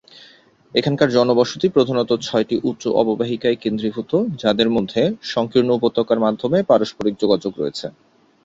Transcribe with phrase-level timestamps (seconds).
[0.75, 5.01] এখানকার জনবসতি প্রধানত ছয়টি উচ্চ অববাহিকায় কেন্দ্রীভূত, যাদের মধ্যে
[5.31, 7.85] সংকীর্ণ উপত্যকার মাধ্যমে পারস্পরিক যোগাযোগ রয়েছে।